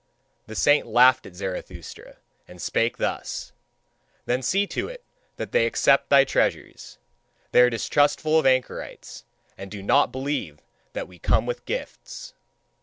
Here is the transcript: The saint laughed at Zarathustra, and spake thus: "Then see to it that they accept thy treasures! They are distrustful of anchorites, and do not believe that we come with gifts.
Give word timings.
The 0.47 0.55
saint 0.55 0.87
laughed 0.87 1.27
at 1.27 1.35
Zarathustra, 1.35 2.17
and 2.47 2.59
spake 2.59 2.97
thus: 2.97 3.51
"Then 4.25 4.41
see 4.41 4.65
to 4.65 4.87
it 4.87 5.03
that 5.35 5.51
they 5.51 5.67
accept 5.67 6.09
thy 6.09 6.23
treasures! 6.23 6.97
They 7.51 7.61
are 7.61 7.69
distrustful 7.69 8.39
of 8.39 8.47
anchorites, 8.47 9.25
and 9.59 9.69
do 9.69 9.83
not 9.83 10.11
believe 10.11 10.59
that 10.93 11.07
we 11.07 11.19
come 11.19 11.45
with 11.45 11.65
gifts. 11.65 12.33